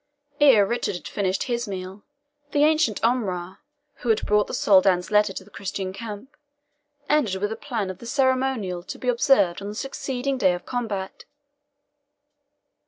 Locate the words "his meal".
1.43-2.01